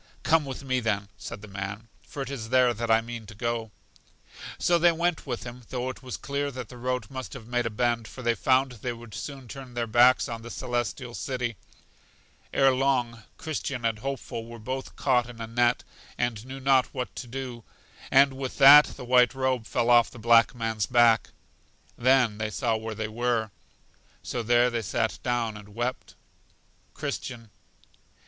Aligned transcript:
Come 0.23 0.45
with 0.45 0.63
me, 0.63 0.79
then, 0.79 1.09
said 1.15 1.43
the 1.43 1.47
man, 1.47 1.87
for 2.01 2.23
it 2.23 2.31
is 2.31 2.49
there 2.49 2.73
that 2.73 2.89
I 2.89 3.01
mean 3.01 3.27
to 3.27 3.35
go. 3.35 3.69
So 4.57 4.79
they 4.79 4.91
went 4.91 5.27
with 5.27 5.43
him, 5.43 5.61
though 5.69 5.89
it 5.91 6.01
was 6.01 6.17
clear 6.17 6.49
that 6.49 6.69
the 6.69 6.77
road 6.77 7.11
must 7.11 7.33
have 7.33 7.45
made 7.45 7.67
a 7.67 7.69
bend, 7.69 8.07
for 8.07 8.23
they 8.23 8.33
found 8.33 8.71
they 8.71 8.93
would 8.93 9.13
soon 9.13 9.47
turn 9.47 9.75
their 9.75 9.85
backs 9.85 10.27
on 10.27 10.41
The 10.41 10.49
Celestial 10.49 11.13
City. 11.13 11.55
Ere 12.51 12.73
long, 12.73 13.21
Christian 13.37 13.85
and 13.85 13.99
Hopeful 13.99 14.47
were 14.47 14.57
both 14.57 14.95
caught 14.95 15.29
in 15.29 15.39
a 15.39 15.45
net, 15.45 15.83
and 16.17 16.47
knew 16.47 16.59
not 16.59 16.91
what 16.95 17.15
to 17.17 17.27
do; 17.27 17.63
and 18.09 18.33
with 18.33 18.57
that 18.57 18.85
the 18.97 19.05
white 19.05 19.35
robe 19.35 19.67
fell 19.67 19.91
off 19.91 20.09
the 20.09 20.17
black 20.17 20.55
man's 20.55 20.87
back. 20.87 21.29
Then 21.95 22.39
they 22.39 22.49
saw 22.49 22.75
where 22.75 22.95
they 22.95 23.07
were. 23.07 23.51
So 24.23 24.41
there 24.41 24.71
they 24.71 24.81
sat 24.81 25.19
down 25.21 25.55
and 25.55 25.75
wept. 25.75 26.15
Christian. 26.95 27.51